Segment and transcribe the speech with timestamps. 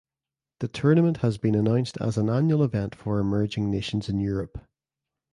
[0.61, 4.59] The tournament has been announced as an annual event for emerging nations in Europe.